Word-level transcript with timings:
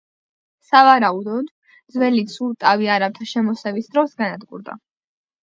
სავარაუდოდ, 0.69 1.51
ძველი 1.97 2.23
ცურტავი 2.31 2.91
არაბთა 2.95 3.29
შემოსევის 3.35 3.93
დროს 3.93 4.19
განადგურდა. 4.25 4.81